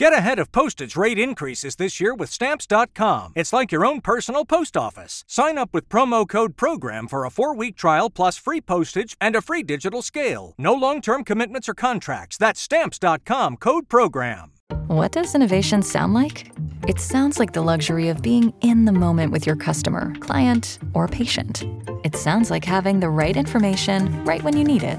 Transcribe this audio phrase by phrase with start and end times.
[0.00, 3.34] Get ahead of postage rate increases this year with Stamps.com.
[3.36, 5.24] It's like your own personal post office.
[5.26, 9.36] Sign up with promo code PROGRAM for a four week trial plus free postage and
[9.36, 10.54] a free digital scale.
[10.56, 12.38] No long term commitments or contracts.
[12.38, 14.52] That's Stamps.com code PROGRAM.
[14.86, 16.50] What does innovation sound like?
[16.88, 21.08] It sounds like the luxury of being in the moment with your customer, client, or
[21.08, 21.62] patient.
[22.04, 24.98] It sounds like having the right information right when you need it.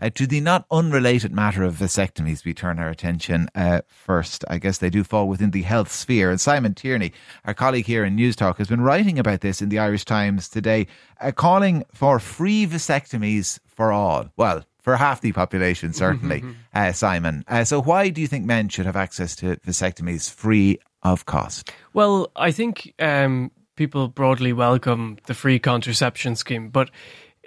[0.00, 4.44] Uh, to the not unrelated matter of vasectomies, we turn our attention uh, first.
[4.48, 6.30] I guess they do fall within the health sphere.
[6.30, 7.12] And Simon Tierney,
[7.44, 10.86] our colleague here in Newstalk, has been writing about this in the Irish Times today,
[11.20, 14.30] uh, calling for free vasectomies for all.
[14.36, 16.42] Well, for half the population, certainly,
[16.74, 17.44] uh, Simon.
[17.46, 21.70] Uh, so, why do you think men should have access to vasectomies free of cost?
[21.92, 26.90] Well, I think um, people broadly welcome the free contraception scheme, but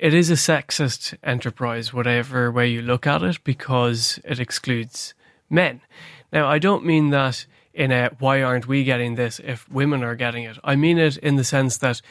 [0.03, 5.13] it is a sexist enterprise, whatever way you look at it, because it excludes
[5.49, 5.79] men.
[6.33, 10.15] Now, I don't mean that in a why aren't we getting this if women are
[10.15, 10.57] getting it.
[10.61, 12.01] I mean it in the sense that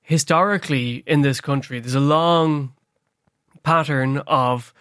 [0.00, 2.72] historically in this country, there's a long
[3.62, 4.72] pattern of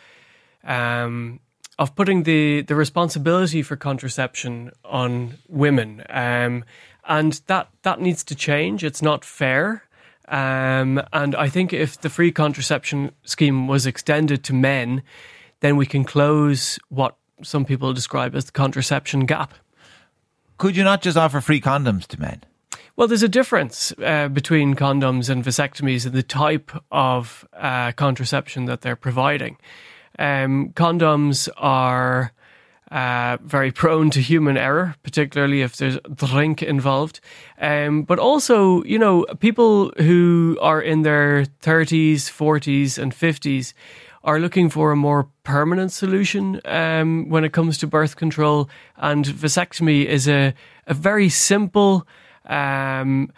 [0.64, 1.42] um,
[1.78, 6.64] of putting the the responsibility for contraception on women, um,
[7.09, 8.86] and that that needs to change.
[8.86, 9.84] It's not fair.
[10.28, 15.03] Um, and I think if the free contraception scheme was extended to men,
[15.61, 19.53] then we can close what some people describe as the contraception gap.
[20.58, 22.44] Could you not just offer free condoms to men?
[22.95, 28.66] Well, there's a difference uh, between condoms and vasectomies and the type of uh, contraception
[28.66, 29.58] that they're providing.
[30.17, 32.33] Um, condoms are
[32.92, 37.20] uh, very prone to human error, particularly if there's drink involved.
[37.59, 43.73] Um, but also, you know, people who are in their 30s, 40s, and 50s
[44.23, 48.70] are looking for a more permanent solution um, when it comes to birth control.
[48.98, 50.54] And vasectomy is a,
[50.86, 52.08] a very simple,
[52.45, 53.31] um,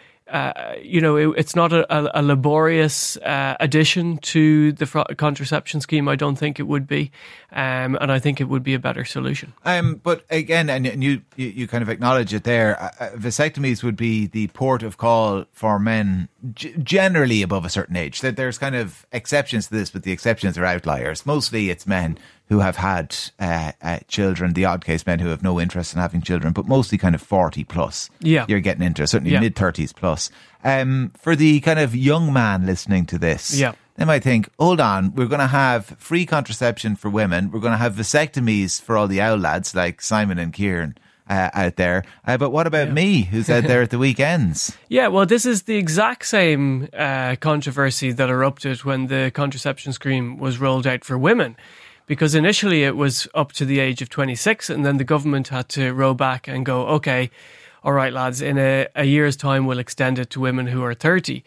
[0.82, 6.08] you know, it, it's not a, a laborious uh, addition to the fr- contraception scheme.
[6.08, 7.10] I don't think it would be,
[7.52, 9.52] um, and I think it would be a better solution.
[9.64, 12.80] Um, but again, and, and you, you, you kind of acknowledge it there.
[12.80, 17.68] Uh, uh vasectomies would be the port of call for men g- generally above a
[17.70, 18.20] certain age.
[18.20, 21.24] That there's kind of exceptions to this, but the exceptions are outliers.
[21.26, 22.18] Mostly, it's men
[22.48, 26.00] who have had uh, uh, children, the odd case men who have no interest in
[26.00, 28.10] having children, but mostly kind of 40 plus.
[28.20, 28.44] Yeah.
[28.48, 29.40] You're getting into certainly Yeah.
[29.40, 30.30] mid 30s plus.
[30.64, 33.72] Um, for the kind of young man listening to this, Yeah.
[33.96, 37.52] they might think, hold on, we're going to have free contraception for women.
[37.52, 40.98] We're going to have vasectomies for all the owl lads like Simon and Kieran
[41.30, 42.04] uh, out there.
[42.26, 44.76] Uh, but what about me, who's out there at the weekends?
[44.88, 50.36] Yeah, well, this is the exact same uh, controversy that erupted when the contraception scheme
[50.36, 51.56] was rolled out for women.
[52.06, 55.68] Because initially it was up to the age of 26, and then the government had
[55.70, 57.30] to row back and go, okay,
[57.84, 60.94] all right, lads, in a, a year's time, we'll extend it to women who are
[60.94, 61.44] 30.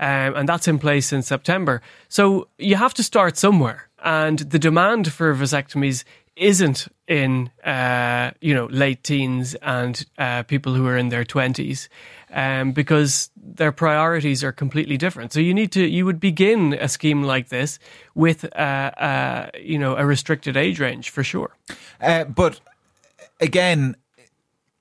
[0.00, 1.80] Um, and that's in place in September.
[2.08, 3.88] So you have to start somewhere.
[4.02, 6.04] And the demand for vasectomies
[6.40, 11.88] isn't in uh, you know late teens and uh, people who are in their twenties,
[12.32, 15.32] um, because their priorities are completely different.
[15.32, 17.78] So you need to you would begin a scheme like this
[18.14, 21.54] with uh, uh, you know a restricted age range for sure.
[22.00, 22.60] Uh, but
[23.40, 23.96] again,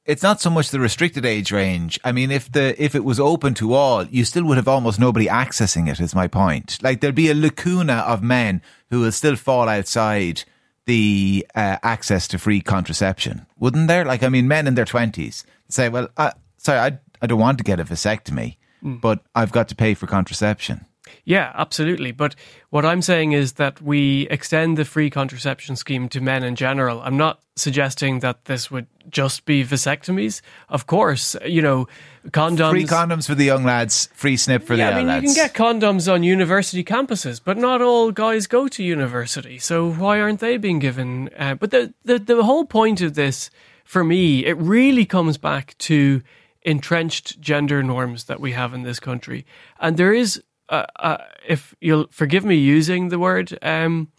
[0.06, 2.00] it's not so much the restricted age range.
[2.06, 5.00] I mean, if the if it was open to all, you still would have almost
[5.00, 6.00] nobody accessing it.
[6.00, 6.80] Is my point.
[6.81, 10.46] Like there'd be a lacuna of men who will still fall outside
[10.90, 14.04] the uh, access to free contraception, wouldn't there?
[14.12, 16.90] Like, I mean, men in their twenties say, "Well, I, sorry, I
[17.22, 20.86] I don't want to get a vasectomy, but I've got to pay for contraception."
[21.26, 22.12] Yeah, absolutely.
[22.12, 22.36] But
[22.70, 27.02] what I'm saying is that we extend the free contraception scheme to men in general.
[27.02, 30.42] I'm not suggesting that this would just be vasectomies.
[30.70, 31.88] Of course, you know,
[32.28, 32.72] condoms.
[32.72, 35.30] Free condoms for the young lads, free snip for yeah, the I young mean, you
[35.30, 35.36] lads.
[35.36, 39.60] can get condoms on university campuses, but not all guys go to university.
[39.60, 41.30] So why aren't they being given?
[41.38, 43.50] Uh, but the, the the whole point of this,
[43.84, 46.22] for me, it really comes back to
[46.62, 49.46] entrenched gender norms that we have in this country,
[49.80, 51.18] and there is, uh, uh,
[51.48, 54.12] if you'll forgive me using the word, um,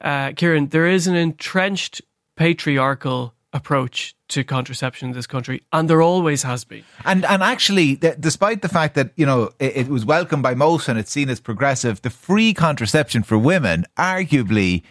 [0.00, 2.02] uh, Kieran, there is an entrenched
[2.36, 6.84] patriarchal approach to contraception in this country, and there always has been.
[7.04, 10.54] And and actually, th- despite the fact that you know it, it was welcomed by
[10.54, 14.82] most and it's seen as progressive, the free contraception for women arguably.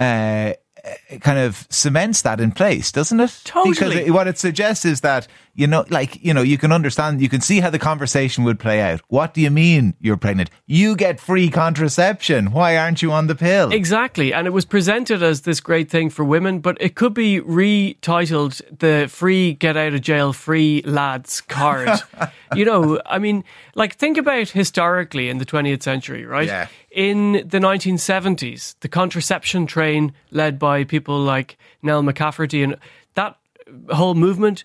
[0.00, 0.52] Uh,
[1.20, 3.40] kind of cements that in place, doesn't it?
[3.44, 3.74] Totally.
[3.74, 5.26] Because it, what it suggests is that
[5.58, 8.60] you know, like you know, you can understand, you can see how the conversation would
[8.60, 9.00] play out.
[9.08, 10.50] What do you mean you're pregnant?
[10.66, 12.52] You get free contraception.
[12.52, 13.72] Why aren't you on the pill?
[13.72, 17.40] Exactly, and it was presented as this great thing for women, but it could be
[17.40, 21.90] retitled the "free get out of jail free lads" card.
[22.54, 23.42] you know, I mean,
[23.74, 26.46] like think about historically in the 20th century, right?
[26.46, 26.68] Yeah.
[26.92, 32.76] In the 1970s, the contraception train led by people like Nell McCafferty and
[33.14, 33.36] that
[33.90, 34.62] whole movement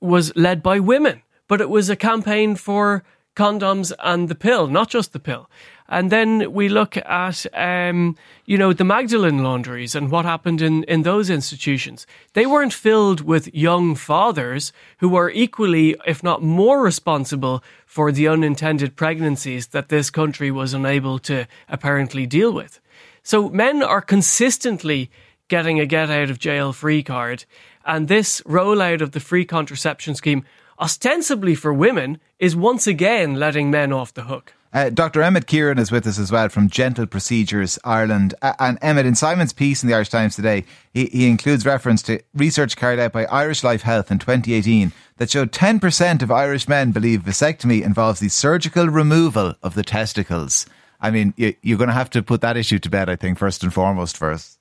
[0.00, 3.02] was led by women, but it was a campaign for
[3.36, 5.48] condoms and the pill, not just the pill.
[5.88, 10.82] And then we look at, um, you know, the Magdalene laundries and what happened in,
[10.84, 12.06] in those institutions.
[12.32, 18.26] They weren't filled with young fathers who were equally, if not more responsible for the
[18.26, 22.80] unintended pregnancies that this country was unable to apparently deal with.
[23.22, 25.10] So men are consistently
[25.48, 27.44] getting a get out of jail free card.
[27.84, 30.44] And this rollout of the free contraception scheme,
[30.80, 34.52] ostensibly for women, is once again letting men off the hook.
[34.72, 35.22] Uh, Dr.
[35.22, 38.34] Emmet Kiran is with us as well from Gentle Procedures Ireland.
[38.42, 42.02] Uh, and Emmet, in Simon's piece in the Irish Times today, he, he includes reference
[42.02, 46.68] to research carried out by Irish Life Health in 2018 that showed 10% of Irish
[46.68, 50.66] men believe vasectomy involves the surgical removal of the testicles.
[51.00, 53.38] I mean, you, you're going to have to put that issue to bed, I think,
[53.38, 54.58] first and foremost for us.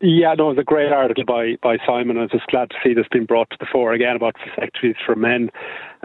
[0.00, 2.18] Yeah, no, it was a great article by, by Simon.
[2.18, 4.94] I was just glad to see this being brought to the fore again about vasectomies
[5.04, 5.50] for men.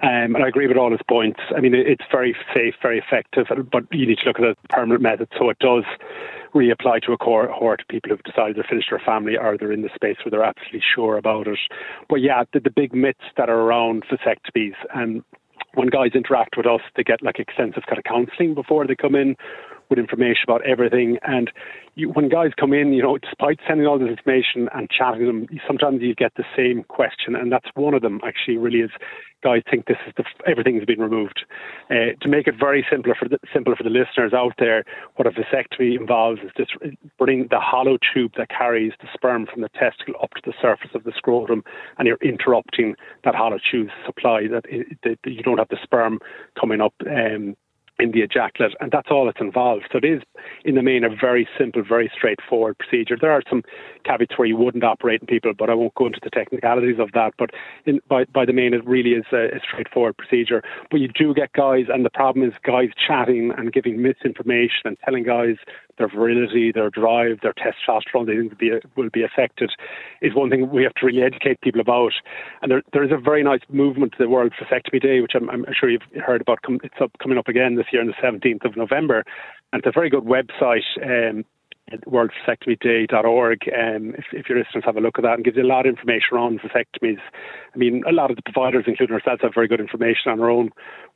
[0.01, 1.39] Um, and I agree with all his points.
[1.55, 4.55] I mean, it's very safe, very effective, but you need to look at it as
[4.65, 5.83] a permanent method so it does
[6.55, 9.83] reapply to a cohort of people who've decided to finish their family or they're in
[9.83, 11.59] the space where they're absolutely sure about it.
[12.09, 15.23] But yeah, the, the big myths that are around vasectomies and
[15.75, 19.15] when guys interact with us, they get like extensive kind of counselling before they come
[19.15, 19.35] in
[19.93, 21.17] with information about everything.
[21.23, 21.51] And
[21.95, 25.47] you, when guys come in, you know, despite sending all this information and chatting them,
[25.67, 28.19] sometimes you get the same question, and that's one of them.
[28.25, 28.91] Actually, really is
[29.43, 31.45] guys think this is the everything's been removed.
[31.91, 34.83] Uh, to make it very simpler for the simple for the listeners out there,
[35.17, 36.71] what a vasectomy involves is just
[37.19, 40.91] bringing the hollow tube that carries the sperm from the testicle up to the surface
[40.95, 41.63] of the scrotum,
[41.97, 44.47] and you're interrupting that hollow tube supply.
[44.47, 44.65] That,
[45.03, 46.19] that you don't have the sperm
[46.59, 46.93] coming up.
[47.05, 47.55] Um,
[47.99, 49.85] in the ejaculate, and that's all that's involved.
[49.91, 50.21] So it is,
[50.65, 53.17] in the main, a very simple, very straightforward procedure.
[53.19, 53.63] There are some
[54.03, 57.11] caveats where you wouldn't operate in people, but I won't go into the technicalities of
[57.13, 57.33] that.
[57.37, 57.51] But
[57.85, 60.63] in, by, by the main, it really is a, a, straightforward procedure.
[60.89, 64.97] But you do get guys, and the problem is guys chatting and giving misinformation and
[65.05, 65.57] telling guys
[65.97, 69.71] their virility, their drive, their testosterone, they think will be, will be affected,
[70.21, 72.13] is one thing we have to really educate people about.
[72.61, 75.65] And there, there is a very nice movement, the World Vasectomy Day, which I'm, I'm
[75.77, 76.59] sure you've heard about.
[76.83, 79.23] It's up, coming up again this year on the 17th of November.
[79.71, 80.83] And it's a very good website.
[81.01, 81.45] Um,
[81.91, 83.59] worldvasectomyday.org.
[83.67, 85.85] Um, if, if your listeners have a look at that and gives you a lot
[85.85, 87.19] of information on vasectomies.
[87.73, 90.49] I mean, a lot of the providers, including ourselves, have very good information on our
[90.49, 90.69] own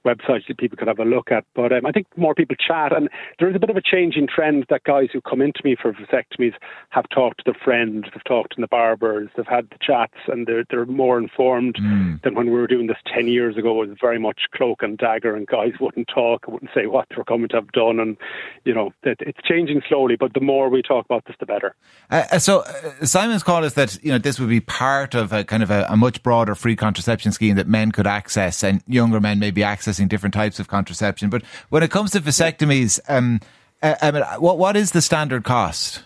[0.05, 1.45] website that people could have a look at.
[1.55, 3.09] But um, I think more people chat, and
[3.39, 5.93] there is a bit of a changing trend that guys who come into me for
[5.93, 6.53] vasectomies
[6.89, 10.47] have talked to their friends, they've talked to the barbers, they've had the chats, and
[10.47, 12.21] they're they're more informed mm.
[12.23, 13.83] than when we were doing this ten years ago.
[13.83, 17.15] It was very much cloak and dagger, and guys wouldn't talk, wouldn't say what they
[17.15, 18.17] were coming to have done, and
[18.63, 20.15] you know, it, it's changing slowly.
[20.15, 21.75] But the more we talk about this, the better.
[22.09, 25.31] Uh, uh so uh, Simon's call is that you know this would be part of
[25.31, 28.81] a kind of a, a much broader free contraception scheme that men could access, and
[28.87, 31.29] younger men may be accessing different types of contraception.
[31.29, 33.39] But when it comes to vasectomies, um,
[33.81, 36.03] uh, I mean, what what is the standard cost?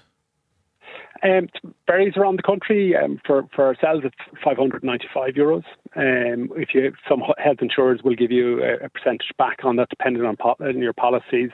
[1.24, 2.96] Um, it varies around the country.
[2.96, 5.64] Um, for for ourselves, it's 595 euros.
[5.96, 9.90] Um, if you some health insurers will give you a, a percentage back on that,
[9.90, 11.52] depending on, po- on your policies.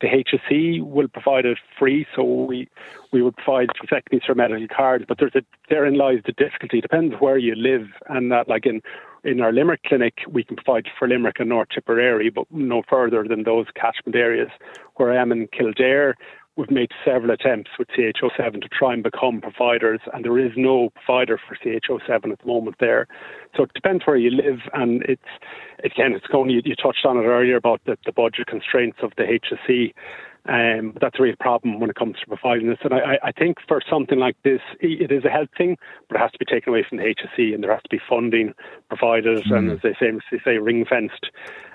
[0.00, 2.68] The HSE will provide it free, so we
[3.12, 5.04] we would provide vasectomies for medical cards.
[5.08, 6.78] But there's a therein lies the difficulty.
[6.78, 8.82] It depends where you live, and that like in
[9.24, 13.24] in our Limerick clinic, we can provide for Limerick and North Tipperary, but no further
[13.28, 14.50] than those catchment areas.
[14.96, 16.14] Where I am in Kildare,
[16.56, 20.90] we've made several attempts with CHO7 to try and become providers, and there is no
[20.90, 23.06] provider for CHO7 at the moment there.
[23.56, 25.22] So it depends where you live, and it's
[25.84, 26.50] again, it's going.
[26.50, 29.92] You, you touched on it earlier about the, the budget constraints of the HSE.
[30.48, 32.78] Um, that's a real problem when it comes to providing this.
[32.84, 35.76] And I, I think for something like this, it is a health thing,
[36.08, 38.00] but it has to be taken away from the HSE and there has to be
[38.08, 38.54] funding
[38.88, 39.56] provided mm.
[39.56, 41.30] and, as they say, they say ring fenced.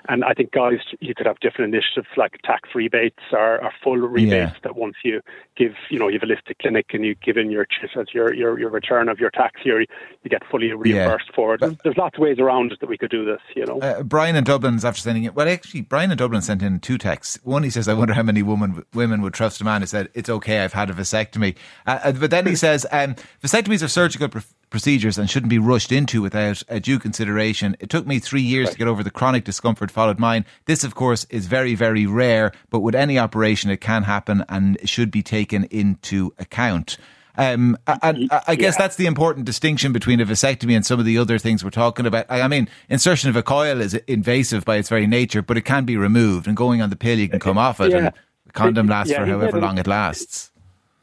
[0.08, 3.98] And I think, guys, you could have different initiatives like tax rebates or, or full
[3.98, 4.52] rebates yeah.
[4.62, 5.20] that once you
[5.56, 8.32] give, you know, you have a listed clinic and you give in your as your,
[8.34, 9.86] your, your return of your tax year, you
[10.30, 11.34] get fully reimbursed yeah.
[11.34, 11.60] for it.
[11.60, 13.78] There's, there's, lots of ways around it that we could do this, you know.
[13.80, 15.34] Uh, Brian in Dublin's after sending it.
[15.34, 17.38] Well, actually, Brian in Dublin sent in two texts.
[17.42, 20.08] One, he says, I wonder how many women, women would trust a man who said,
[20.14, 21.56] it's okay, I've had a vasectomy.
[21.86, 24.28] Uh, uh but then he says, um, vasectomies are surgical
[24.72, 27.76] procedures and shouldn't be rushed into without a due consideration.
[27.78, 28.72] It took me three years right.
[28.72, 30.44] to get over the chronic discomfort followed mine.
[30.64, 34.76] This, of course, is very, very rare, but with any operation, it can happen and
[34.88, 36.96] should be taken into account.
[37.36, 38.82] Um, and I guess yeah.
[38.82, 42.04] that's the important distinction between a vasectomy and some of the other things we're talking
[42.04, 42.26] about.
[42.28, 45.84] I mean, insertion of a coil is invasive by its very nature, but it can
[45.84, 47.96] be removed, and going on the pill, you can come off it, yeah.
[47.96, 48.06] and
[48.46, 50.50] the condom lasts yeah, for however long it lasts.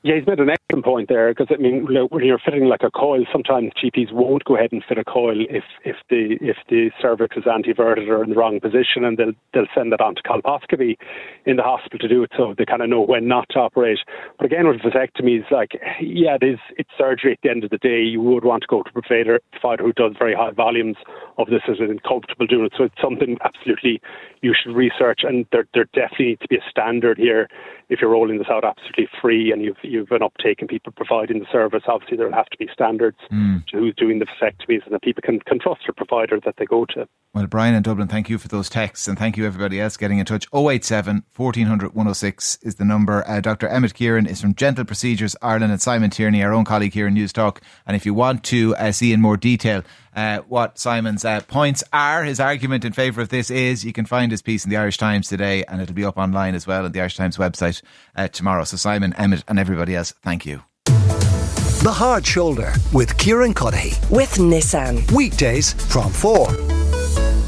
[0.04, 3.26] Yeah, he's made an point there because I mean, when you're fitting like a coil,
[3.32, 7.36] sometimes GPs won't go ahead and fit a coil if if the if the cervix
[7.38, 10.98] is anteverted or in the wrong position, and they'll they'll send that on to colposcopy
[11.46, 14.00] in the hospital to do it, so they kind of know when not to operate.
[14.38, 17.80] But again, with vasectomies, like yeah, it is it's surgery at the end of the
[17.80, 18.02] day.
[18.02, 19.40] You would want to go to a provider,
[19.80, 20.98] who does very high volumes
[21.38, 22.74] of this is comfortable doing it.
[22.78, 24.02] So it's something absolutely
[24.42, 27.48] you should research, and there there definitely needs to be a standard here
[27.90, 31.40] if you're rolling this out absolutely free and you've you've an uptake and people providing
[31.40, 33.66] the service, obviously there'll have to be standards mm.
[33.68, 36.66] to who's doing the vasectomies and that people can, can trust their provider that they
[36.66, 37.08] go to.
[37.34, 40.18] Well, Brian in Dublin, thank you for those texts and thank you everybody else getting
[40.18, 40.48] in touch.
[40.54, 43.24] 087 1400 106 is the number.
[43.28, 43.68] Uh, Dr.
[43.68, 47.16] Emmet Kiran is from Gentle Procedures Ireland and Simon Tierney, our own colleague here in
[47.16, 47.60] Newstalk.
[47.86, 49.84] And if you want to uh, see in more detail
[50.20, 52.26] uh, what Simon's uh, points are.
[52.26, 54.98] His argument in favour of this is you can find his piece in the Irish
[54.98, 57.82] Times today and it'll be up online as well on the Irish Times website
[58.18, 58.66] uh, tomorrow.
[58.66, 60.64] So, Simon, Emmet, and everybody else, thank you.
[60.86, 63.98] The Hard Shoulder with Kieran Cuddihy.
[64.12, 65.10] With Nissan.
[65.14, 66.50] Weekdays from 4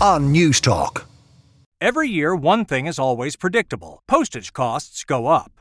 [0.02, 1.04] on Newstalk.
[1.82, 5.61] Every year, one thing is always predictable postage costs go up.